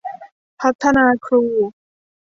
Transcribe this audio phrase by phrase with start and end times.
[0.59, 1.43] พัฒนาครู